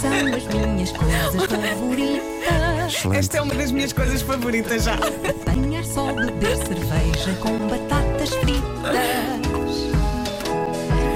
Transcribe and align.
são 0.00 0.34
as 0.34 0.44
minhas 0.54 0.92
coisas 0.92 1.44
favoritas. 1.50 2.94
Excelente. 2.94 3.18
Esta 3.18 3.36
é 3.38 3.42
uma 3.42 3.54
das 3.54 3.70
minhas 3.70 3.92
coisas 3.92 4.22
favoritas 4.22 4.84
já. 4.84 4.94
Apanhar 4.94 5.84
só, 5.84 6.12
beber 6.12 6.56
cerveja 6.56 7.34
com 7.40 7.58
batatas 7.68 8.30
fritas. 8.36 9.90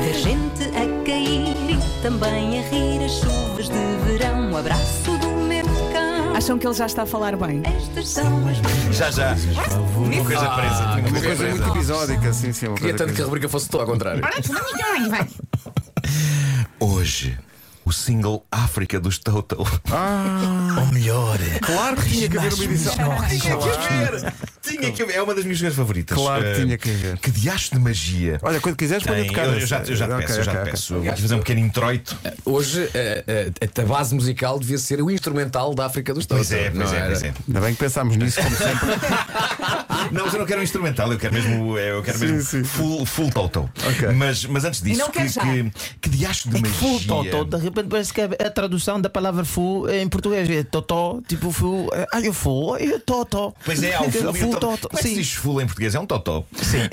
Ver 0.02 0.14
gente 0.14 0.64
a 0.68 1.04
cair 1.04 1.56
e 1.70 2.02
também 2.02 2.58
a 2.60 2.62
rir 2.68 3.04
as 3.04 3.12
chuvas 3.12 3.68
de 3.68 3.96
verão. 4.06 4.50
Um 4.52 4.57
abraço 4.57 5.11
do 5.19 5.29
meu 5.29 5.64
cão. 5.93 6.37
Acham 6.37 6.59
que 6.59 6.66
ele 6.66 6.75
já 6.75 6.87
está 6.87 7.03
a 7.03 7.07
falar 7.07 7.37
bem? 7.37 7.62
Estas 7.64 8.09
são 8.09 8.27
as 8.48 8.59
minhas 8.61 8.96
Já, 8.96 9.11
já. 9.11 9.35
Uma 9.96 10.25
coisa 10.25 10.51
presa. 10.51 10.82
Uma 10.85 10.95
Uma 10.95 11.11
coisa 11.11 11.27
coisa 11.27 11.48
muito 11.48 11.69
episódica, 11.71 12.32
sim, 12.32 12.53
sim. 12.53 12.66
Uma 12.69 12.77
Queria 12.77 12.93
coisa 12.93 13.05
tanto 13.07 13.16
que 13.16 13.23
a 13.23 13.25
rubrica 13.25 13.48
fosse 13.48 13.69
toda 13.69 13.85
ao 13.85 13.89
contrário. 13.91 14.23
Hoje, 16.80 17.39
o 17.85 17.93
single 17.93 18.45
África 18.51 18.98
dos 18.98 19.19
Toto. 19.19 19.57
Ou 19.59 20.87
melhor, 20.92 21.38
Claro 21.61 21.97
que 21.97 22.09
tinha 22.11 22.29
que 22.29 22.38
haver 22.38 22.55
uma 22.55 22.65
edição. 22.65 22.95
Tinha 23.29 23.41
que 23.41 23.48
haver! 23.48 24.34
Tinha 24.62 24.92
que 24.92 25.02
haver. 25.02 25.16
É 25.16 25.23
uma 25.23 25.34
das 25.34 25.45
minhas 25.45 25.61
coisas 25.61 25.77
favoritas. 25.77 26.16
Claro 26.16 26.42
que 26.42 26.48
Eh, 26.48 26.55
tinha 26.65 26.78
que 26.78 26.91
haver. 26.91 27.19
Que 27.19 27.30
diacho 27.30 27.73
de 27.75 27.78
magia. 27.78 28.39
Olha, 28.42 28.61
quando 28.61 28.77
quiseres, 28.77 29.05
pode 29.05 29.27
tocar. 29.27 29.45
eu, 29.47 29.59
eu 29.61 29.66
já, 29.66 29.80
eu 29.80 29.97
já 29.97 30.06
te 30.09 30.27
peço, 30.27 30.39
eu 30.41 30.45
já 30.45 30.65
te 30.65 30.70
peço. 30.70 30.95
Vou 31.01 31.05
fazer 31.16 31.34
um 31.34 31.39
pequeno 31.39 31.61
introito. 31.61 32.16
hoje 32.45 32.89
eh, 32.95 33.51
eh, 33.61 33.83
a 33.83 33.84
base 33.87 34.14
musical 34.14 34.59
devia 34.59 34.78
ser 34.78 35.03
o 35.03 35.11
instrumental 35.11 35.75
da 35.75 35.87
África 35.87 36.14
dos 36.14 36.25
Totos. 36.27 36.48
Pois 36.48 36.59
é, 36.61 36.70
pois 36.70 36.91
não 36.91 36.98
é, 36.98 37.06
pois 37.06 37.23
é. 37.23 37.34
Ainda 37.47 37.61
bem 37.61 37.75
que 37.75 37.80
pensámos 37.80 38.16
nisso, 38.16 38.41
como 38.42 38.56
sempre. 38.56 38.89
Não, 40.12 40.25
mas 40.27 40.34
eu 40.34 40.41
não 40.41 40.47
quero 40.47 40.61
um 40.61 40.62
instrumental, 40.64 41.11
eu 41.11 41.19
quero 41.19 41.33
mesmo, 41.33 41.78
eu 41.78 42.03
quero 42.03 42.19
Sim, 42.19 42.27
mesmo 42.27 42.42
sim. 42.42 42.62
Full, 42.62 43.06
full 43.06 43.30
Toto. 43.30 43.70
Mas, 44.14 44.45
mas 44.45 44.64
antes 44.64 44.83
disso, 44.83 45.01
não 45.01 45.11
que, 45.11 45.19
que, 45.27 45.73
que 46.03 46.09
diacho 46.11 46.51
de 46.51 46.56
É 46.59 46.61
que 46.61 46.69
magia. 46.69 46.78
full 46.78 47.01
totó, 47.05 47.45
de 47.45 47.56
repente 47.74 47.91
parece 47.91 48.12
que 48.12 48.20
é 48.20 48.24
a 48.24 48.51
tradução 48.51 49.01
da 49.01 49.09
palavra 49.10 49.45
full 49.45 49.88
em 49.91 50.09
português 50.09 50.48
é 50.48 50.62
totó, 50.62 51.20
tipo 51.27 51.51
full. 51.51 51.91
é, 51.92 52.06
Ah, 52.12 52.20
eu 52.20 52.33
full, 52.33 52.77
eu 52.78 53.00
totó. 53.00 53.53
Pois 53.64 53.83
é, 53.83 53.94
há 53.94 54.03
o 54.03 54.11
full, 54.11 54.22
e 54.22 54.28
o 54.28 54.34
full 54.34 54.50
toto. 54.53 54.61
totó. 54.83 54.89
Como 54.89 55.00
é 55.00 55.03
que 55.03 55.14
diz 55.14 55.33
full 55.33 55.61
em 55.61 55.67
português? 55.67 55.95
É 55.95 56.00
um 56.00 56.06
totó. 56.06 56.45
Sim. 56.55 56.89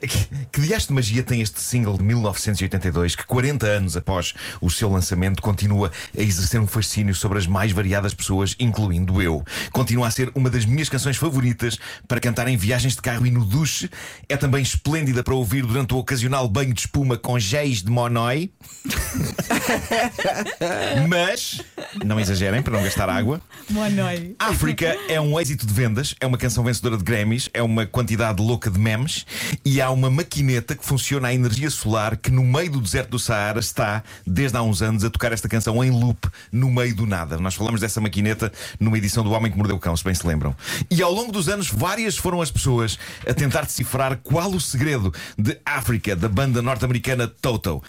que, 0.00 0.46
que 0.52 0.60
diacho 0.60 0.88
de 0.88 0.92
magia 0.94 1.22
tem 1.22 1.40
este 1.40 1.60
single 1.60 1.96
de 1.96 2.04
1982 2.04 3.16
que 3.16 3.24
40 3.26 3.66
anos 3.66 3.96
após 3.96 4.34
o 4.60 4.70
seu 4.70 4.90
lançamento 4.90 5.42
continua 5.42 5.90
a 6.16 6.20
exercer 6.20 6.60
um 6.60 6.66
fascínio 6.66 7.14
sobre 7.14 7.38
as 7.38 7.46
mais 7.46 7.72
variadas 7.72 8.14
pessoas, 8.14 8.54
incluindo 8.58 9.20
eu. 9.20 9.44
Continua 9.72 10.06
a 10.06 10.10
ser 10.10 10.30
uma 10.34 10.50
das 10.50 10.64
minhas 10.64 10.88
canções 10.88 11.16
favoritas 11.16 11.78
para 12.06 12.20
cantar 12.20 12.48
em 12.48 12.56
viagens 12.56 12.94
de 12.94 13.02
carro 13.02 13.26
e 13.26 13.30
no 13.30 13.44
duche. 13.44 13.90
É 14.28 14.36
também 14.36 14.62
esplêndida 14.62 15.22
para 15.22 15.34
ouvir 15.34 15.64
durante 15.64 15.94
o 15.94 15.98
ocasional 15.98 16.48
banho 16.48 16.72
de 16.72 16.80
espuma 16.80 17.16
com 17.16 17.38
géis 17.38 17.82
de 17.82 17.90
monói. 17.90 18.50
Mas, 21.08 21.60
não 22.04 22.18
exagerem 22.18 22.62
para 22.62 22.72
não 22.72 22.82
gastar 22.82 23.08
água. 23.08 23.40
Boa 23.70 23.88
noite. 23.88 24.36
África 24.38 24.96
é 25.08 25.20
um 25.20 25.38
êxito 25.38 25.66
de 25.66 25.72
vendas, 25.72 26.14
é 26.20 26.26
uma 26.26 26.38
canção 26.38 26.64
vencedora 26.64 26.96
de 26.96 27.04
Grammys, 27.04 27.48
é 27.52 27.62
uma 27.62 27.86
quantidade 27.86 28.42
louca 28.42 28.70
de 28.70 28.78
memes 28.78 29.26
e 29.64 29.80
há 29.80 29.90
uma 29.90 30.10
maquineta 30.10 30.74
que 30.74 30.84
funciona 30.84 31.28
à 31.28 31.34
energia 31.34 31.70
solar 31.70 32.16
que 32.16 32.30
no 32.30 32.44
meio 32.44 32.70
do 32.70 32.80
deserto 32.80 33.10
do 33.10 33.18
Saara 33.18 33.60
está, 33.60 34.02
desde 34.26 34.56
há 34.56 34.62
uns 34.62 34.82
anos, 34.82 35.04
a 35.04 35.10
tocar 35.10 35.32
esta 35.32 35.48
canção 35.48 35.82
em 35.82 35.90
loop 35.90 36.28
no 36.52 36.70
meio 36.70 36.94
do 36.94 37.06
nada. 37.06 37.38
Nós 37.38 37.54
falamos 37.54 37.80
dessa 37.80 38.00
maquineta 38.00 38.52
numa 38.78 38.96
edição 38.98 39.24
do 39.24 39.30
Homem 39.30 39.50
que 39.50 39.58
Mordeu 39.58 39.76
o 39.76 39.80
Cão, 39.80 39.96
se 39.96 40.04
bem 40.04 40.14
se 40.14 40.26
lembram. 40.26 40.54
E 40.90 41.02
ao 41.02 41.12
longo 41.12 41.32
dos 41.32 41.48
anos, 41.48 41.68
várias 41.70 42.16
foram 42.16 42.40
as 42.40 42.50
pessoas 42.50 42.98
a 43.26 43.34
tentar 43.34 43.62
decifrar 43.62 44.18
qual 44.22 44.50
o 44.50 44.60
segredo 44.60 45.12
de 45.38 45.58
África, 45.64 46.14
da 46.14 46.28
banda 46.28 46.62
norte-americana 46.62 47.26
Toto. 47.26 47.82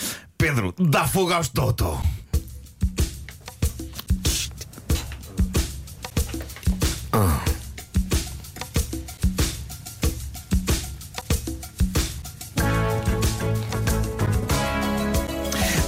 Pedro, 0.48 0.74
dá 0.80 1.06
fogo 1.06 1.34
aos 1.34 1.50
Toto! 1.50 2.00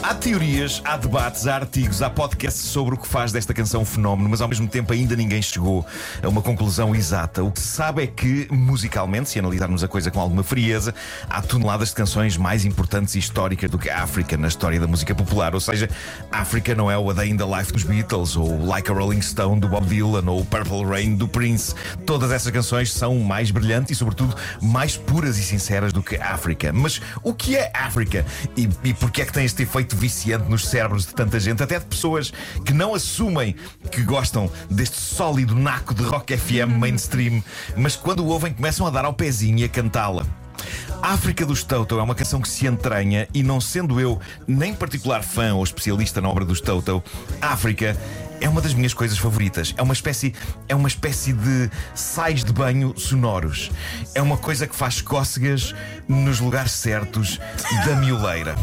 Há 0.10 0.16
teorias, 0.16 0.82
há 0.84 0.98
debates, 0.98 1.46
há 1.46 1.54
artigos, 1.54 2.02
há 2.02 2.10
podcasts 2.10 2.64
sobre 2.64 2.96
o 2.96 2.98
que 2.98 3.08
faz 3.08 3.32
desta 3.32 3.54
canção 3.54 3.84
um 3.84 3.86
fenómeno, 3.86 4.28
mas 4.28 4.42
ao 4.42 4.48
mesmo 4.48 4.68
tempo 4.68 4.92
ainda 4.92 5.16
ninguém 5.16 5.40
chegou 5.40 5.86
a 6.24 6.28
uma 6.28 6.42
conclusão 6.42 6.96
exata. 6.96 7.44
O 7.44 7.52
que 7.52 7.62
se 7.62 7.68
sabe 7.68 8.02
é 8.02 8.08
que, 8.08 8.48
musicalmente, 8.50 9.30
se 9.30 9.38
analisarmos 9.38 9.84
a 9.84 9.88
coisa 9.88 10.10
com 10.10 10.20
alguma 10.20 10.42
frieza, 10.42 10.96
há 11.30 11.44
toneladas 11.44 11.90
de 11.90 11.94
canções 11.94 12.38
mais 12.38 12.66
importantes 12.66 13.14
e 13.14 13.20
históricas 13.20 13.70
do 13.70 13.78
que 13.78 13.88
a 13.88 14.02
África 14.02 14.36
na 14.36 14.48
história 14.48 14.80
da 14.80 14.88
música 14.88 15.14
popular. 15.14 15.54
Ou 15.54 15.62
seja, 15.62 15.88
África 16.32 16.74
não 16.74 16.90
é 16.90 16.98
o 16.98 17.12
A 17.12 17.14
Day 17.14 17.30
in 17.30 17.38
the 17.38 17.46
Life 17.46 17.72
dos 17.72 17.84
Beatles, 17.84 18.36
ou 18.36 18.66
Like 18.66 18.90
a 18.90 18.94
Rolling 18.96 19.22
Stone 19.22 19.62
do 19.62 19.68
Bob 19.68 19.86
Dylan, 19.86 20.28
ou 20.28 20.44
Purple 20.44 20.86
Rain 20.86 21.18
do 21.18 21.28
Prince. 21.28 21.76
Todas 22.08 22.32
essas 22.32 22.52
canções 22.52 22.92
são 22.92 23.20
mais 23.20 23.52
brilhantes 23.52 23.92
e, 23.92 23.96
sobretudo, 23.96 24.36
mais 24.60 24.98
puras 24.98 25.38
e 25.38 25.44
sinceras 25.44 25.94
do 25.94 26.02
que 26.02 26.16
África. 26.16 26.74
Mas 26.74 27.00
o 27.22 27.32
que 27.32 27.56
é 27.56 27.72
África? 27.76 28.26
E, 28.58 28.68
e 28.84 28.92
porquê 28.96 29.22
é 29.22 29.26
que 29.26 29.34
tem 29.34 29.46
este 29.46 29.62
efeito 29.62 29.99
viciante 30.00 30.50
nos 30.50 30.68
cérebros 30.68 31.06
de 31.06 31.14
tanta 31.14 31.40
gente, 31.40 31.62
até 31.62 31.78
de 31.80 31.86
pessoas 31.86 32.32
que 32.66 32.74
não 32.74 32.96
assumem 32.96 33.56
que 33.92 34.02
gostam 34.02 34.50
deste 34.70 34.98
sólido 34.98 35.56
naco 35.56 35.94
de 35.94 36.04
rock 36.04 36.36
FM 36.36 36.78
mainstream, 36.78 37.44
mas 37.76 37.96
quando 37.96 38.22
o 38.22 38.28
ouvem 38.28 38.54
começam 38.54 38.88
a 38.88 38.90
dar 38.90 39.06
ao 39.06 39.14
pezinho 39.14 39.60
e 39.60 39.64
a 39.64 39.70
cantá-la. 39.70 40.26
África 41.02 41.46
dos 41.46 41.64
Toto 41.64 41.98
é 41.98 42.04
uma 42.04 42.16
canção 42.16 42.42
que 42.42 42.50
se 42.50 42.68
entranha 42.68 43.28
e 43.34 43.42
não 43.42 43.62
sendo 43.62 44.00
eu 44.00 44.20
nem 44.48 44.74
particular 44.74 45.24
fã 45.24 45.54
ou 45.54 45.64
especialista 45.64 46.20
na 46.20 46.30
obra 46.30 46.44
dos 46.44 46.60
Toto, 46.60 47.02
África 47.42 47.98
é 48.42 48.50
uma 48.50 48.62
das 48.62 48.74
minhas 48.74 48.94
coisas 48.94 49.18
favoritas. 49.18 49.74
É 49.78 49.82
uma 49.82 49.94
espécie, 49.94 50.34
é 50.68 50.76
uma 50.76 50.88
espécie 50.88 51.34
de 51.34 51.70
sais 51.94 52.44
de 52.44 52.54
banho 52.54 52.94
sonoros. 52.98 53.72
É 54.14 54.22
uma 54.22 54.38
coisa 54.38 54.68
que 54.68 54.76
faz 54.76 55.02
cócegas 55.02 55.74
nos 56.08 56.40
lugares 56.40 56.72
certos 56.72 57.40
da 57.86 57.96
mioleira. 57.96 58.56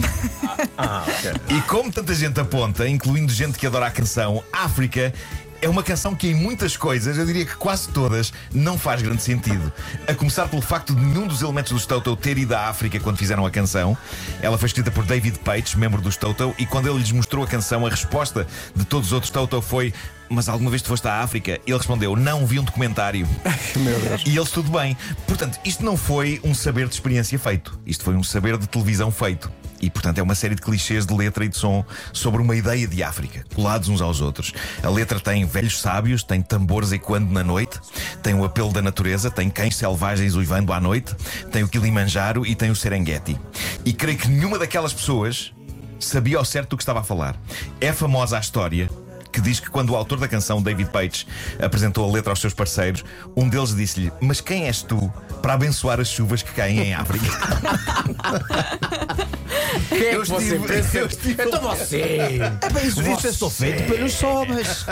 E 1.48 1.60
como 1.62 1.92
tanta 1.92 2.14
gente 2.14 2.38
aponta, 2.40 2.88
incluindo 2.88 3.32
gente 3.32 3.58
que 3.58 3.66
adora 3.66 3.86
a 3.86 3.90
canção, 3.90 4.42
África 4.52 5.12
é 5.60 5.68
uma 5.68 5.82
canção 5.82 6.14
que 6.14 6.28
em 6.28 6.34
muitas 6.34 6.76
coisas, 6.76 7.16
eu 7.18 7.26
diria 7.26 7.44
que 7.44 7.56
quase 7.56 7.88
todas, 7.88 8.32
não 8.52 8.78
faz 8.78 9.02
grande 9.02 9.22
sentido. 9.22 9.72
A 10.06 10.14
começar 10.14 10.48
pelo 10.48 10.62
facto 10.62 10.94
de 10.94 11.04
nenhum 11.04 11.26
dos 11.26 11.42
elementos 11.42 11.72
dos 11.72 11.86
Toto 11.86 12.14
ter 12.16 12.38
ido 12.38 12.54
à 12.54 12.68
África 12.68 12.98
quando 13.00 13.16
fizeram 13.16 13.46
a 13.46 13.50
canção. 13.50 13.96
Ela 14.42 14.58
foi 14.58 14.66
escrita 14.66 14.90
por 14.90 15.04
David 15.04 15.38
Page, 15.40 15.76
membro 15.78 16.00
dos 16.00 16.16
Toto, 16.16 16.54
e 16.58 16.66
quando 16.66 16.88
ele 16.88 16.98
lhes 16.98 17.12
mostrou 17.12 17.44
a 17.44 17.46
canção, 17.46 17.86
a 17.86 17.90
resposta 17.90 18.46
de 18.74 18.84
todos 18.84 19.08
os 19.08 19.12
outros 19.12 19.30
Toto 19.30 19.60
foi. 19.60 19.92
Mas 20.28 20.48
alguma 20.48 20.70
vez 20.70 20.82
tu 20.82 20.88
foste 20.88 21.06
à 21.06 21.22
África? 21.22 21.60
Ele 21.66 21.76
respondeu: 21.76 22.16
Não, 22.16 22.46
vi 22.46 22.58
um 22.58 22.64
documentário. 22.64 23.26
Meu 23.76 23.98
Deus. 24.00 24.22
E 24.26 24.36
eles 24.36 24.50
tudo 24.50 24.70
bem. 24.70 24.96
Portanto, 25.26 25.58
isto 25.64 25.84
não 25.84 25.96
foi 25.96 26.40
um 26.42 26.54
saber 26.54 26.88
de 26.88 26.94
experiência 26.94 27.38
feito. 27.38 27.78
Isto 27.86 28.04
foi 28.04 28.14
um 28.14 28.22
saber 28.22 28.58
de 28.58 28.66
televisão 28.66 29.10
feito. 29.10 29.50
E, 29.80 29.90
portanto, 29.90 30.18
é 30.18 30.22
uma 30.22 30.34
série 30.34 30.54
de 30.54 30.62
clichês 30.62 31.04
de 31.04 31.14
letra 31.14 31.44
e 31.44 31.48
de 31.48 31.56
som 31.56 31.84
sobre 32.12 32.40
uma 32.40 32.56
ideia 32.56 32.86
de 32.86 33.02
África, 33.02 33.44
colados 33.54 33.88
uns 33.88 34.00
aos 34.00 34.20
outros. 34.20 34.52
A 34.82 34.88
letra 34.88 35.20
tem 35.20 35.44
velhos 35.44 35.80
sábios, 35.80 36.22
tem 36.22 36.40
tambores 36.40 36.92
ecoando 36.92 37.30
na 37.30 37.44
noite, 37.44 37.78
tem 38.22 38.34
o 38.34 38.44
apelo 38.44 38.72
da 38.72 38.80
natureza, 38.80 39.30
tem 39.30 39.50
cães 39.50 39.76
selvagens 39.76 40.34
uivando 40.34 40.72
à 40.72 40.80
noite, 40.80 41.14
tem 41.52 41.62
o 41.62 41.68
Kilimanjaro 41.68 42.46
e 42.46 42.54
tem 42.54 42.70
o 42.70 42.76
Serengeti. 42.76 43.38
E 43.84 43.92
creio 43.92 44.16
que 44.16 44.28
nenhuma 44.28 44.58
daquelas 44.58 44.94
pessoas 44.94 45.52
sabia 46.00 46.38
ao 46.38 46.44
certo 46.44 46.70
do 46.70 46.76
que 46.76 46.82
estava 46.82 47.00
a 47.00 47.04
falar. 47.04 47.36
É 47.80 47.92
famosa 47.92 48.36
a 48.38 48.40
história 48.40 48.88
que 49.36 49.40
diz 49.42 49.60
que 49.60 49.68
quando 49.68 49.90
o 49.90 49.96
autor 49.96 50.18
da 50.18 50.26
canção, 50.26 50.62
David 50.62 50.88
Page, 50.90 51.26
apresentou 51.62 52.08
a 52.08 52.10
letra 52.10 52.32
aos 52.32 52.40
seus 52.40 52.54
parceiros, 52.54 53.04
um 53.36 53.46
deles 53.46 53.76
disse-lhe: 53.76 54.10
Mas 54.18 54.40
quem 54.40 54.64
és 54.64 54.80
tu 54.80 55.12
para 55.42 55.52
abençoar 55.52 56.00
as 56.00 56.08
chuvas 56.08 56.42
que 56.42 56.52
caem 56.52 56.78
em 56.78 56.94
África? 56.94 57.26
Quem 59.88 59.98
é 59.98 60.16
Eu 60.16 60.22
que 60.22 60.28
você 60.28 60.58
pensa? 60.58 61.08
Então 61.30 61.60
você! 61.60 62.40
É 62.60 62.70
bem 62.70 62.86
isso, 62.86 63.26
é 63.26 63.32
só 63.32 63.50
feito 63.50 63.84
pelos 63.84 64.12
sobras. 64.14 64.86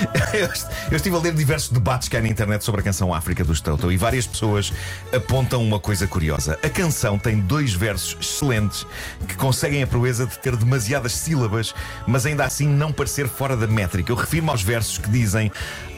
Eu 0.32 0.46
est- 0.46 0.66
eu 0.90 0.96
estive 0.96 1.16
a 1.16 1.18
ler 1.18 1.34
diversos 1.34 1.70
debates 1.70 2.08
que 2.08 2.16
há 2.16 2.20
na 2.22 2.28
internet 2.28 2.64
sobre 2.64 2.80
a 2.80 2.84
canção 2.84 3.12
África 3.12 3.44
dos 3.44 3.60
Toto 3.60 3.90
e 3.92 3.96
várias 3.96 4.26
pessoas 4.26 4.72
apontam 5.14 5.62
uma 5.62 5.78
coisa 5.78 6.06
curiosa. 6.06 6.58
A 6.62 6.68
canção 6.68 7.18
tem 7.18 7.38
dois 7.40 7.72
versos 7.74 8.16
excelentes 8.20 8.86
que 9.28 9.36
conseguem 9.36 9.82
a 9.82 9.86
proeza 9.86 10.26
de 10.26 10.38
ter 10.38 10.56
demasiadas 10.56 11.12
sílabas, 11.12 11.74
mas 12.06 12.24
ainda 12.26 12.44
assim 12.44 12.66
não 12.68 12.92
parecer 12.92 13.28
fora 13.28 13.56
da 13.56 13.66
métrica. 13.66 14.10
Eu 14.12 14.16
refiro-me 14.16 14.50
aos 14.50 14.62
versos 14.62 14.98
que 14.98 15.10
dizem 15.10 15.50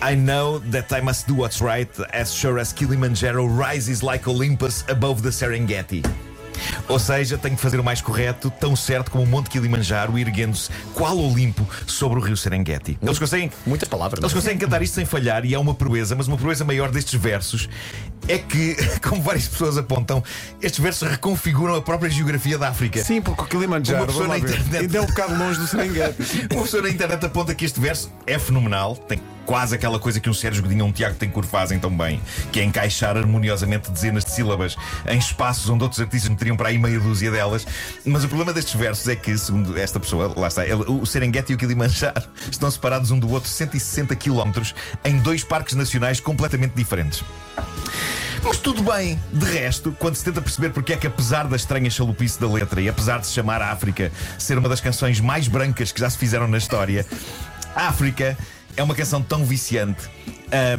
I 0.02 0.16
know 0.16 0.60
that 0.72 0.92
I 0.94 1.00
must 1.00 1.26
do 1.28 1.36
what's 1.36 1.60
right 1.60 1.90
as 2.12 2.32
sure 2.34 2.60
as 2.60 2.72
Kilimanjaro 2.72 3.46
rises 3.46 4.00
like 4.00 4.28
Olympus 4.28 4.84
above 4.88 5.22
the 5.22 5.30
Serengeti. 5.30 6.02
Ou 6.88 6.98
seja, 6.98 7.38
tenho 7.38 7.56
que 7.56 7.62
fazer 7.62 7.78
o 7.80 7.84
mais 7.84 8.00
correto, 8.00 8.50
tão 8.60 8.74
certo 8.76 9.10
como 9.10 9.24
o 9.24 9.26
Monte 9.26 9.50
Kilimanjaro, 9.50 10.18
erguendo-se 10.18 10.70
qual 10.94 11.16
Olimpo 11.18 11.66
sobre 11.86 12.18
o 12.18 12.22
rio 12.22 12.36
Serengeti. 12.36 12.98
Eles 13.02 13.18
conseguem. 13.18 13.50
Muitas 13.66 13.88
palavras. 13.88 14.20
não 14.20 14.26
Eles 14.26 14.32
é? 14.32 14.36
conseguem 14.40 14.58
cantar 14.58 14.82
isto 14.82 14.94
sem 14.94 15.04
falhar 15.04 15.44
e 15.44 15.54
é 15.54 15.58
uma 15.58 15.74
proeza, 15.74 16.14
mas 16.14 16.28
uma 16.28 16.36
proeza 16.36 16.64
maior 16.64 16.90
destes 16.90 17.18
versos 17.20 17.68
é 18.28 18.38
que, 18.38 18.76
como 19.06 19.20
várias 19.22 19.48
pessoas 19.48 19.76
apontam, 19.76 20.22
estes 20.60 20.80
versos 20.80 21.08
reconfiguram 21.08 21.74
a 21.74 21.82
própria 21.82 22.10
geografia 22.10 22.56
da 22.58 22.68
África. 22.68 23.02
Sim, 23.02 23.20
porque 23.20 23.42
o 23.42 23.46
Kilimanjaro, 23.46 24.00
Uma 24.00 24.06
pessoa 24.06 24.28
na 24.28 24.38
internet- 24.38 24.76
ainda 24.76 24.98
é 24.98 25.00
um 25.00 25.06
bocado 25.06 25.34
longe 25.36 25.58
do 25.58 25.66
Serengeti. 25.66 26.48
Uma 26.52 26.62
pessoa 26.62 26.82
na 26.82 26.88
internet 26.90 27.24
aponta 27.26 27.54
que 27.54 27.64
este 27.64 27.80
verso 27.80 28.10
é 28.26 28.38
fenomenal, 28.38 28.96
tem 28.96 29.20
quase 29.46 29.74
aquela 29.74 29.98
coisa 29.98 30.20
que 30.20 30.30
um 30.30 30.34
Sérgio 30.34 30.62
Godinho 30.62 30.84
ou 30.84 30.90
um 30.90 30.92
Tiago 30.92 31.16
Tencourt 31.16 31.46
fazem 31.48 31.78
tão 31.78 31.94
bem, 31.96 32.20
que 32.50 32.60
é 32.60 32.64
encaixar 32.64 33.16
harmoniosamente 33.16 33.90
dezenas 33.90 34.24
de 34.24 34.30
sílabas 34.32 34.76
em 35.06 35.18
espaços 35.18 35.68
onde 35.68 35.82
outros 35.82 36.00
artistas 36.00 36.28
meteriam 36.30 36.56
para 36.56 36.68
aí 36.68 36.78
meia 36.78 36.98
dúzia 37.00 37.30
delas. 37.30 37.66
Mas 38.04 38.24
o 38.24 38.28
problema 38.28 38.52
destes 38.52 38.74
versos 38.74 39.06
é 39.08 39.16
que, 39.16 39.36
segundo 39.36 39.76
esta 39.78 39.98
pessoa, 40.00 40.32
lá 40.36 40.48
está, 40.48 40.64
ele- 40.64 40.84
o 40.86 41.04
Serengeti 41.06 41.52
e 41.52 41.54
o 41.54 41.58
Kilimanjaro 41.58 42.22
estão 42.50 42.70
separados 42.70 43.10
um 43.10 43.18
do 43.18 43.30
outro 43.30 43.48
160 43.48 44.14
km 44.16 44.52
em 45.04 45.18
dois 45.18 45.42
parques 45.44 45.74
nacionais 45.74 46.20
completamente 46.20 46.72
diferentes. 46.74 47.22
Mas 48.44 48.56
tudo 48.58 48.82
bem, 48.82 49.20
de 49.32 49.44
resto, 49.46 49.94
quando 50.00 50.16
se 50.16 50.24
tenta 50.24 50.42
perceber 50.42 50.70
porque 50.70 50.92
é 50.92 50.96
que, 50.96 51.06
apesar 51.06 51.46
da 51.46 51.54
estranha 51.54 51.88
chalupice 51.88 52.40
da 52.40 52.48
letra 52.48 52.80
e 52.80 52.88
apesar 52.88 53.20
de 53.20 53.26
se 53.28 53.32
chamar 53.32 53.62
África 53.62 54.10
ser 54.36 54.58
uma 54.58 54.68
das 54.68 54.80
canções 54.80 55.20
mais 55.20 55.46
brancas 55.46 55.92
que 55.92 56.00
já 56.00 56.10
se 56.10 56.18
fizeram 56.18 56.48
na 56.48 56.58
história, 56.58 57.06
África 57.74 58.36
é 58.76 58.82
uma 58.82 58.94
canção 58.94 59.22
tão 59.22 59.44
viciante. 59.44 60.08
ah, 60.50 60.78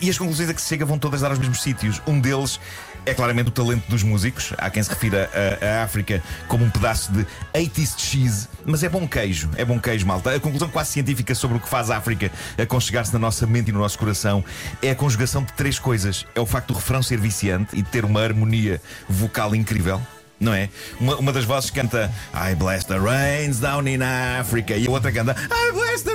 e 0.00 0.10
as 0.10 0.18
conclusões 0.18 0.50
a 0.50 0.54
que 0.54 0.60
se 0.60 0.68
chega 0.68 0.84
vão 0.84 0.98
todas 0.98 1.22
dar 1.22 1.30
aos 1.30 1.38
mesmos 1.38 1.62
sítios. 1.62 2.02
Um 2.06 2.20
deles 2.20 2.60
é 3.06 3.14
claramente 3.14 3.48
o 3.48 3.52
talento 3.52 3.88
dos 3.88 4.02
músicos. 4.02 4.52
Há 4.58 4.68
quem 4.68 4.82
se 4.82 4.90
refira 4.90 5.30
a, 5.62 5.80
a 5.80 5.82
África 5.84 6.22
como 6.48 6.64
um 6.64 6.70
pedaço 6.70 7.12
de 7.12 7.26
80s 7.54 7.98
cheese, 7.98 8.48
mas 8.64 8.82
é 8.82 8.88
bom 8.88 9.06
queijo. 9.06 9.48
É 9.56 9.64
bom 9.64 9.78
queijo, 9.78 10.06
malta. 10.06 10.34
A 10.34 10.40
conclusão 10.40 10.68
quase 10.68 10.90
científica 10.90 11.34
sobre 11.34 11.56
o 11.56 11.60
que 11.60 11.68
faz 11.68 11.90
a 11.90 11.96
África 11.96 12.30
aconchegar-se 12.60 13.12
na 13.12 13.18
nossa 13.18 13.46
mente 13.46 13.68
e 13.68 13.72
no 13.72 13.78
nosso 13.78 13.98
coração 13.98 14.44
é 14.82 14.90
a 14.90 14.94
conjugação 14.94 15.42
de 15.42 15.52
três 15.52 15.78
coisas: 15.78 16.26
é 16.34 16.40
o 16.40 16.46
facto 16.46 16.68
do 16.68 16.74
refrão 16.74 17.02
ser 17.02 17.18
viciante 17.18 17.76
e 17.76 17.82
de 17.82 17.88
ter 17.88 18.04
uma 18.04 18.20
harmonia 18.20 18.80
vocal 19.08 19.54
incrível. 19.54 20.00
Não 20.40 20.52
é? 20.52 20.68
Uma, 21.00 21.16
uma 21.16 21.32
das 21.32 21.44
vozes 21.44 21.70
canta 21.70 22.12
I 22.34 22.54
bless 22.56 22.84
the 22.86 22.98
rains 22.98 23.60
down 23.60 23.86
in 23.86 24.02
Africa 24.02 24.76
e 24.76 24.86
a 24.86 24.90
outra 24.90 25.12
canta 25.12 25.32
I 25.32 25.72
bless 25.72 26.02
the 26.02 26.13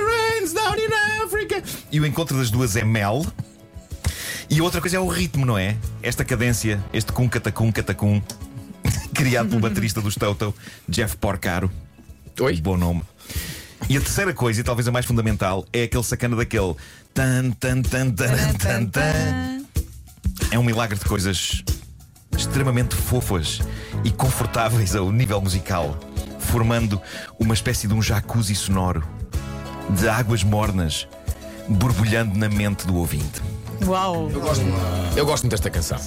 E 1.90 2.00
o 2.00 2.06
encontro 2.06 2.36
das 2.38 2.50
duas 2.50 2.76
é 2.76 2.84
mel. 2.84 3.24
E 4.48 4.60
outra 4.60 4.80
coisa 4.80 4.96
é 4.96 5.00
o 5.00 5.06
ritmo, 5.06 5.46
não 5.46 5.56
é? 5.56 5.76
Esta 6.02 6.24
cadência, 6.24 6.82
este 6.92 7.12
cum 7.12 7.28
catacum 7.28 7.70
catacum, 7.70 8.20
criado 9.14 9.48
pelo 9.48 9.60
baterista 9.60 10.00
dos 10.00 10.14
Toto, 10.16 10.54
Jeff 10.88 11.16
Porcaro. 11.16 11.70
Oi? 12.40 12.60
Bom 12.60 12.76
nome. 12.76 13.02
E 13.88 13.96
a 13.96 14.00
terceira 14.00 14.32
coisa, 14.32 14.60
e 14.60 14.64
talvez 14.64 14.86
a 14.88 14.92
mais 14.92 15.06
fundamental, 15.06 15.64
é 15.72 15.84
aquele 15.84 16.04
sacana 16.04 16.36
daquele 16.36 16.74
tan 17.14 17.52
tan 17.52 17.82
tan 17.82 18.10
tan 18.10 18.54
tan 18.58 18.86
tan. 18.86 19.64
É 20.50 20.58
um 20.58 20.64
milagre 20.64 20.98
de 20.98 21.04
coisas 21.04 21.62
extremamente 22.36 22.94
fofas 22.94 23.60
e 24.04 24.10
confortáveis 24.10 24.96
ao 24.96 25.12
nível 25.12 25.40
musical, 25.40 25.98
formando 26.38 27.00
uma 27.38 27.54
espécie 27.54 27.86
de 27.86 27.94
um 27.94 28.02
jacuzzi 28.02 28.54
sonoro 28.54 29.06
de 29.90 30.08
águas 30.08 30.44
mornas 30.44 31.08
borbulhando 31.70 32.36
na 32.38 32.48
mente 32.48 32.86
do 32.86 32.96
ouvinte. 32.96 33.40
Uau! 33.86 34.30
Eu 35.16 35.24
gosto 35.24 35.44
muito 35.44 35.50
desta 35.52 35.70
canção. 35.70 35.98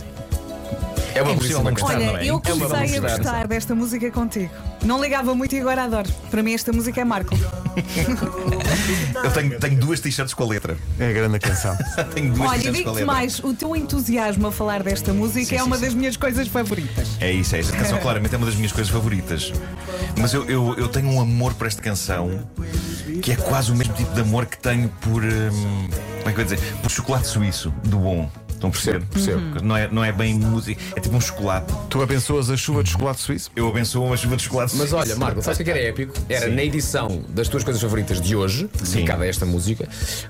É 1.15 1.21
uma 1.21 1.31
impossível 1.33 1.61
belíssima 1.61 1.71
não 1.71 1.73
canção. 1.75 1.87
gostar, 1.87 1.95
Olha, 1.95 2.05
não 2.07 2.17
é? 2.17 2.25
eu 2.25 2.37
É 2.37 2.39
comecei 2.49 2.65
a 2.65 2.79
velocidade. 2.79 3.17
gostar 3.17 3.47
desta 3.47 3.75
música 3.75 4.11
contigo. 4.11 4.49
Não 4.83 4.99
ligava 5.01 5.35
muito 5.35 5.55
e 5.55 5.59
agora 5.59 5.83
adoro. 5.83 6.09
Para 6.31 6.41
mim, 6.41 6.53
esta 6.55 6.73
música 6.73 7.01
é 7.01 7.05
Marco. 7.05 7.35
Eu 9.23 9.31
tenho, 9.31 9.59
tenho 9.59 9.79
duas 9.79 9.99
t-shirts 9.99 10.33
com 10.33 10.43
a 10.43 10.47
letra. 10.47 10.77
É 10.99 11.09
a 11.09 11.13
grande 11.13 11.39
canção. 11.39 11.75
Tenho 12.13 12.33
duas 12.33 12.49
Olha, 12.51 12.69
a 12.69 12.71
digo-te 12.73 13.03
mais: 13.05 13.39
o 13.39 13.53
teu 13.53 13.75
entusiasmo 13.75 14.47
a 14.47 14.51
falar 14.51 14.83
desta 14.83 15.13
música 15.13 15.45
Sim, 15.45 15.55
é 15.55 15.59
sim, 15.59 15.63
uma 15.65 15.77
sim. 15.77 15.85
das 15.85 15.93
minhas 15.93 16.17
coisas 16.17 16.47
favoritas. 16.47 17.09
É 17.19 17.31
isso, 17.31 17.55
é 17.55 17.59
isso. 17.61 17.73
A 17.73 17.77
canção 17.77 17.97
claramente 18.01 18.33
é 18.33 18.37
uma 18.37 18.45
das 18.45 18.55
minhas 18.55 18.71
coisas 18.71 18.91
favoritas. 18.91 19.51
Mas 20.19 20.33
eu, 20.33 20.45
eu, 20.45 20.75
eu 20.77 20.87
tenho 20.87 21.09
um 21.09 21.21
amor 21.21 21.53
por 21.55 21.65
esta 21.67 21.81
canção 21.81 22.47
que 23.21 23.31
é 23.31 23.35
quase 23.35 23.71
o 23.71 23.75
mesmo 23.75 23.93
tipo 23.93 24.13
de 24.13 24.21
amor 24.21 24.45
que 24.45 24.57
tenho 24.57 24.89
por. 25.01 25.23
hum, 25.23 25.87
como 26.19 26.29
é 26.29 26.33
que 26.33 26.39
eu 26.41 26.43
dizer? 26.45 26.59
Por 26.81 26.89
chocolate 26.91 27.27
suíço, 27.27 27.73
do 27.83 27.97
bom. 27.97 28.29
Estão 28.49 28.69
a 28.69 28.71
perceber? 28.71 29.05
Percebo, 29.07 29.41
percebo. 29.41 29.65
Não, 29.65 29.75
é, 29.75 29.89
não 29.91 30.03
é 30.05 30.11
bem 30.13 30.35
música, 30.35 30.81
é 30.95 30.99
tipo 31.01 31.13
um 31.17 31.19
chocolate. 31.19 31.73
Tu 31.89 32.01
abençoas 32.01 32.49
a 32.49 32.55
chuva 32.55 32.81
de 32.81 32.91
chocolate 32.91 33.19
suíço? 33.19 33.51
Eu 33.55 33.67
abençoo 33.67 34.05
uma 34.05 34.15
chuva 34.15 34.37
de 34.37 34.43
chocolate 34.43 34.75
Mas 34.77 34.89
suíço. 34.89 34.95
olha, 34.95 35.15
Marco, 35.17 35.41
sabes 35.41 35.59
o 35.59 35.63
que 35.65 35.69
era 35.69 35.79
épico? 35.81 36.13
Era 36.29 36.45
Sim. 36.47 36.55
na 36.55 36.63
edição 36.63 37.23
das 37.27 37.49
tuas 37.49 37.61
coisas 37.61 37.81
favoritas 37.81 38.21
de 38.21 38.37
hoje, 38.37 38.69
dedicada 38.81 39.25
a 39.25 39.27
esta 39.27 39.45
música, 39.45 39.87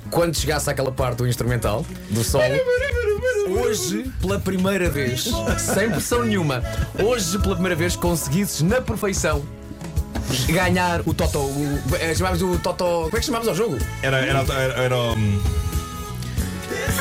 quando 0.10 0.36
chegasse 0.36 0.68
àquela 0.68 0.92
parte 0.92 1.18
do 1.18 1.28
instrumental, 1.28 1.86
do 2.10 2.24
solo. 2.24 2.44
Hoje, 3.62 4.12
pela 4.20 4.40
primeira 4.40 4.90
vez, 4.90 5.30
sem 5.60 5.92
pressão 5.92 6.24
nenhuma, 6.24 6.64
hoje, 7.04 7.38
pela 7.38 7.54
primeira 7.54 7.76
vez, 7.76 7.96
conseguisses 7.96 8.62
na 8.62 8.82
perfeição 8.82 9.44
ganhar 10.48 11.02
o 11.06 11.14
Toto. 11.14 11.40
O, 11.40 11.82
eh, 12.00 12.14
chamámos 12.16 12.42
o 12.42 12.58
Toto. 12.60 12.84
Como 12.86 13.18
é 13.18 13.20
que 13.20 13.26
chamámos 13.26 13.48
ao 13.48 13.56
jogo? 13.56 13.78
Era, 14.02 14.18
era, 14.20 14.40
era, 14.40 14.74
era 14.84 14.98
o. 14.98 15.14
hum, 15.14 15.42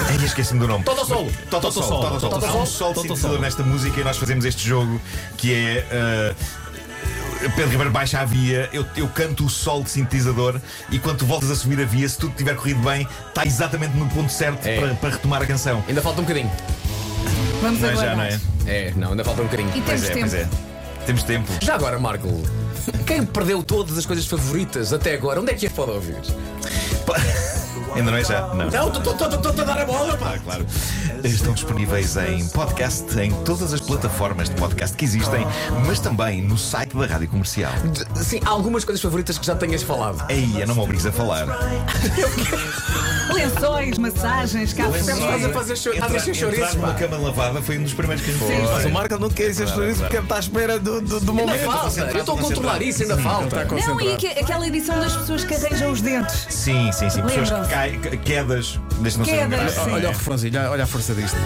Ai, 0.08 0.24
esqueci-me 0.24 0.60
do 0.60 0.68
nome. 0.68 0.84
Toto 0.84 1.04
Solo. 1.06 1.30
Toto 1.50 1.70
Sol. 1.72 1.82
Toto 2.02 2.20
Sol. 2.20 2.30
Toto 2.30 2.46
Há 2.46 2.48
um 2.50 2.66
Sol. 2.66 2.66
sol 2.66 2.94
sintetizador 3.02 3.36
Sol. 3.36 3.40
nesta 3.42 3.62
música 3.62 4.00
e 4.00 4.04
nós 4.04 4.16
fazemos 4.16 4.44
este 4.44 4.66
jogo 4.66 5.00
que 5.36 5.54
é. 5.54 5.86
ah, 5.92 6.34
Pedro 7.56 7.70
Ribeiro 7.70 7.90
baixa 7.90 8.20
a 8.20 8.24
via, 8.24 8.70
eu, 8.72 8.86
eu 8.96 9.08
canto 9.08 9.44
o 9.44 9.50
sol 9.50 9.82
de 9.82 9.90
sintetizador 9.90 10.60
e 10.92 10.98
quando 11.00 11.18
tu 11.18 11.26
voltas 11.26 11.50
a 11.50 11.56
subir 11.56 11.80
a 11.80 11.84
via, 11.84 12.08
se 12.08 12.16
tudo 12.16 12.32
tiver 12.36 12.54
corrido 12.54 12.78
bem, 12.80 13.04
está 13.28 13.44
exatamente 13.44 13.96
no 13.96 14.08
ponto 14.10 14.30
certo 14.30 14.64
É. 14.64 14.78
para, 14.78 14.94
para 14.94 15.10
retomar 15.10 15.42
a 15.42 15.46
canção. 15.46 15.82
Ainda 15.88 16.00
falta 16.00 16.20
um 16.20 16.24
bocadinho. 16.24 16.48
Vamos 17.60 17.80
Não 17.80 17.88
é 17.88 17.92
agora. 17.92 18.06
já, 18.10 18.14
não 18.16 18.22
é? 18.22 18.40
É, 18.66 18.92
não, 18.94 19.10
ainda 19.10 19.24
falta 19.24 19.42
um 19.42 19.46
bocadinho. 19.46 19.70
E 19.74 19.80
Pois 19.80 20.02
temos 20.02 20.04
é, 20.04 20.12
tempo. 20.14 20.20
pois 20.20 20.34
é. 20.34 20.71
Temos 21.06 21.22
tempo. 21.22 21.50
Já 21.60 21.74
agora, 21.74 21.98
Marco, 21.98 22.28
quem 23.06 23.24
perdeu 23.24 23.62
todas 23.62 23.98
as 23.98 24.06
coisas 24.06 24.26
favoritas 24.26 24.92
até 24.92 25.14
agora, 25.14 25.40
onde 25.40 25.50
é 25.50 25.54
que 25.54 25.66
as 25.66 25.70
pode 25.70 25.90
ouvir? 25.90 26.16
Ainda 27.94 28.10
não 28.10 28.18
é 28.18 28.24
já? 28.24 28.40
Não. 28.54 28.70
Não, 28.70 28.88
estou 28.92 29.12
a 29.12 29.64
dar 29.64 29.78
a 29.80 29.84
bola, 29.84 30.16
pá. 30.16 30.32
Ah, 30.34 30.38
claro. 30.42 30.66
Estão 31.24 31.52
disponíveis 31.52 32.16
em 32.16 32.48
podcast, 32.48 33.18
em 33.20 33.30
todas 33.44 33.72
as 33.72 33.80
plataformas 33.80 34.48
de 34.48 34.56
podcast 34.56 34.96
que 34.96 35.04
existem, 35.04 35.46
mas 35.86 36.00
também 36.00 36.42
no 36.42 36.56
site 36.58 36.96
da 36.96 37.06
Rádio 37.06 37.28
Comercial. 37.28 37.72
Sim, 38.16 38.40
há 38.44 38.50
algumas 38.50 38.84
coisas 38.84 39.00
favoritas 39.00 39.38
que 39.38 39.46
já 39.46 39.54
tenhas 39.54 39.82
falado. 39.82 40.24
Ei, 40.30 40.46
não 40.66 40.74
me 40.74 40.80
obrigues 40.80 41.06
a 41.06 41.12
falar. 41.12 41.46
Lençóis, 43.32 43.98
massagens, 43.98 44.72
café. 44.72 44.98
Estás 44.98 45.44
a 45.44 45.48
fazer 45.50 45.76
cho- 45.76 45.90
estás 45.90 46.12
a 46.12 46.16
encher 46.16 46.30
Entrar, 46.30 46.34
chouriços, 46.34 46.74
entrar 46.74 46.80
numa 46.80 46.92
pá. 46.94 46.98
cama 46.98 47.16
lavada 47.18 47.62
foi 47.62 47.78
um 47.78 47.82
dos 47.82 47.94
primeiros 47.94 48.24
que 48.24 48.30
a 48.30 48.34
gente 48.34 48.42
Sim. 48.46 48.56
fez. 48.56 48.70
Mas 48.70 48.84
o 48.84 48.90
Marco 48.90 49.18
não 49.18 49.30
quer 49.30 49.48
dizer 49.48 49.64
isso 49.64 50.00
porque 50.00 50.16
está 50.16 50.36
à 50.36 50.40
espera 50.40 50.78
do, 50.78 51.00
do, 51.00 51.20
do 51.20 51.30
Ainda 51.30 51.32
momento. 51.32 51.64
falta, 51.64 52.00
eu 52.00 52.18
estou 52.18 52.38
a 52.38 52.42
controlar 52.42 52.82
isso, 52.82 53.02
ainda 53.02 53.16
falta. 53.18 53.64
Não, 53.64 54.00
e 54.00 54.12
aque- 54.14 54.26
aquela 54.26 54.66
edição 54.66 54.98
das 54.98 55.16
pessoas 55.16 55.44
que 55.44 55.54
arranjam 55.54 55.90
os 55.92 56.00
dentes. 56.00 56.46
Sim, 56.50 56.90
sim, 56.92 57.08
sim. 57.08 57.22
Pessoas 57.22 57.50
que 57.50 57.74
Que- 57.90 58.16
quedas, 58.18 58.78
desde 59.00 59.18
não 59.18 59.24
sejam 59.26 59.48
Quedas, 59.48 59.58
graves. 59.74 59.74
sim. 59.84 59.90
Olha 59.92 60.08
o 60.08 60.12
refrãozinho, 60.12 60.58
olha, 60.60 60.70
olha 60.70 60.84
a 60.84 60.86
força 60.86 61.14
disto. 61.14 61.36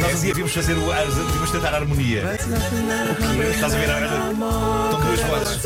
Nós 0.00 0.12
um 0.14 0.20
dia 0.20 0.28
devíamos 0.28 0.54
fazer 0.54 0.74
o. 0.74 0.92
a- 0.92 1.04
Devíamos 1.04 1.50
tentar 1.50 1.74
a 1.74 1.76
harmonia. 1.76 2.22
Estás 3.54 3.74
a 3.74 3.78
ver? 3.78 3.90
Olha, 3.90 4.06
Estão 4.06 5.00
duas 5.00 5.20
vozes. 5.20 5.60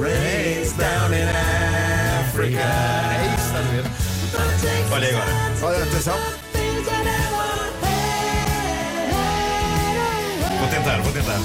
É 0.00 0.62
isso, 0.62 0.70
estás 0.70 1.02
a 1.04 1.08
ver? 3.70 3.84
Olha 4.92 5.08
agora. 5.08 5.32
Olha, 5.62 5.82
atenção. 5.84 6.16
Vou 10.58 10.68
tentar, 10.68 11.00
vou 11.02 11.12
tentar. 11.12 11.38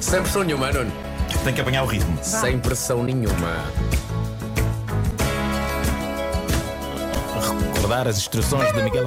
Sem 0.00 0.22
pressão 0.22 0.42
nenhuma, 0.44 0.70
Nuno. 0.72 0.92
Tenho 1.44 1.56
que 1.56 1.60
apanhar 1.60 1.82
o 1.82 1.86
ritmo. 1.86 2.18
Sem 2.22 2.58
pressão 2.58 3.02
nenhuma. 3.02 3.64
Recordar 7.74 8.08
as 8.08 8.16
instruções 8.16 8.72
de 8.72 8.82
Miguel. 8.82 9.04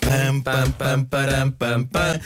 Pam, 0.00 0.40
pam, 0.42 0.70
pam, 0.72 1.04
param, 1.04 1.50
pam, 1.52 1.84
pam. 1.84 2.20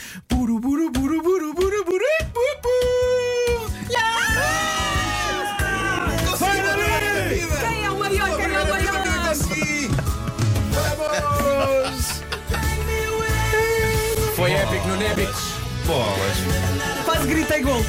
Épico. 15.01 15.33
Bolas! 15.87 16.37
Faz 17.05 17.19
quase 17.23 17.27
gritei 17.27 17.63
gol. 17.63 17.85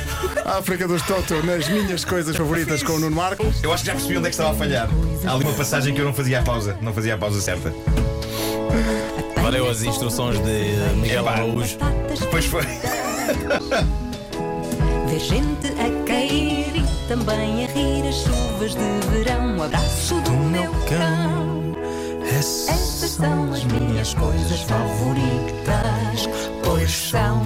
A 0.46 0.58
África 0.58 0.88
dos 0.88 1.02
Toto 1.04 1.44
nas 1.44 1.68
minhas 1.68 2.06
coisas 2.06 2.36
favoritas 2.36 2.84
com 2.84 2.94
o 2.94 3.00
Nuno 3.00 3.16
Marco. 3.16 3.46
Eu 3.62 3.74
acho 3.74 3.84
que 3.84 3.88
já 3.88 3.94
percebi 3.94 4.18
onde 4.18 4.28
é 4.28 4.30
que 4.30 4.36
estava 4.36 4.52
a 4.52 4.54
falhar. 4.54 4.90
Há 5.26 5.34
ali 5.34 5.44
uma 5.44 5.54
passagem 5.54 5.94
que 5.94 6.02
eu 6.02 6.06
não 6.06 6.14
fazia 6.14 6.40
a 6.40 6.44
pausa. 6.44 6.78
Não 6.82 6.94
fazia 6.94 7.16
a 7.16 7.18
pausa 7.18 7.42
certa. 7.42 7.74
Valeu 9.42 9.70
as 9.70 9.84
instruções 9.84 10.38
de 10.40 10.96
Miguel. 10.96 11.28
Araújo. 11.28 11.78
Pois 12.32 12.46
foi. 12.46 12.64
Ver 15.08 15.20
gente 15.20 15.68
a 15.68 16.06
cair 16.06 16.76
e 16.76 17.08
também 17.08 17.66
a 17.66 17.68
rir 17.68 18.08
as 18.08 18.16
chuvas 18.16 18.76
de 18.76 19.08
verão. 19.12 19.58
O 19.58 19.64
abraço 19.64 20.16
do 20.22 20.32
meu 20.32 20.72
cão. 20.88 21.76
Essas 22.26 23.12
são 23.12 23.52
as 23.54 23.64
minhas 23.66 24.14
coisas 24.14 24.62
favoritas 24.62 26.53
pois 26.64 26.92
são. 26.92 27.46